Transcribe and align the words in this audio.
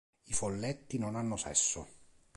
I 0.23 0.33
folletti 0.33 0.97
non 0.97 1.15
hanno 1.15 1.37
sesso. 1.37 1.87